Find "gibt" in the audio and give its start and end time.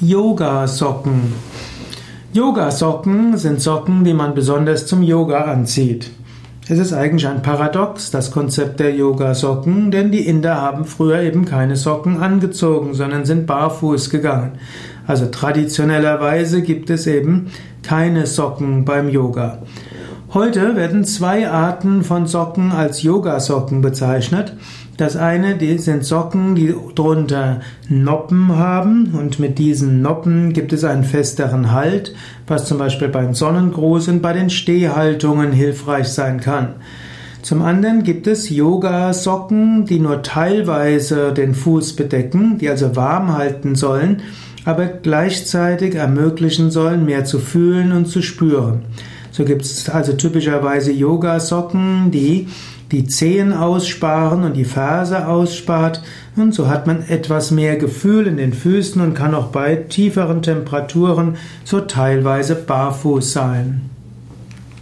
16.62-16.90, 30.52-30.74, 38.02-38.26, 49.44-49.62